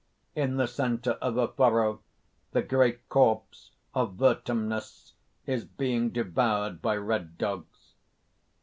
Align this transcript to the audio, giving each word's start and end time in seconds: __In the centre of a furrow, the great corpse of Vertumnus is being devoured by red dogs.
__In 0.43 0.57
the 0.57 0.65
centre 0.65 1.11
of 1.21 1.37
a 1.37 1.49
furrow, 1.49 2.01
the 2.53 2.63
great 2.63 3.07
corpse 3.07 3.69
of 3.93 4.15
Vertumnus 4.15 5.13
is 5.45 5.63
being 5.63 6.09
devoured 6.09 6.81
by 6.81 6.97
red 6.97 7.37
dogs. 7.37 7.93